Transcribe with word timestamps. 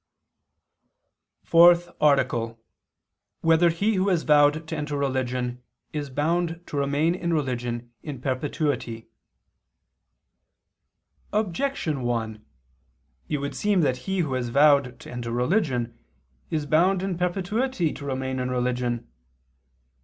_______________________FOURTH 1.47 1.91
ARTICLE 2.01 2.45
[II 2.47 2.47
II, 2.49 2.55
Q. 2.57 3.43
189, 3.43 3.43
Art. 3.43 3.43
4] 3.43 3.47
Whether 3.47 3.69
He 3.69 3.95
Who 3.97 4.09
Has 4.09 4.23
Vowed 4.23 4.67
to 4.67 4.75
Enter 4.75 4.97
Religion 4.97 5.63
Is 5.93 6.09
Bound 6.09 6.61
to 6.65 6.75
Remain 6.75 7.13
in 7.13 7.33
Religion 7.35 7.93
in 8.01 8.19
Perpetuity? 8.19 9.09
Objection 11.31 12.01
1: 12.01 12.43
It 13.29 13.37
would 13.37 13.53
seem 13.55 13.81
that 13.81 13.97
he 14.09 14.21
who 14.21 14.33
has 14.33 14.49
vowed 14.49 14.99
to 15.01 15.11
enter 15.11 15.29
religion, 15.31 15.95
is 16.49 16.65
bound 16.65 17.03
in 17.03 17.15
perpetuity 17.15 17.93
to 17.93 18.03
remain 18.03 18.39
in 18.39 18.49
religion. 18.49 19.07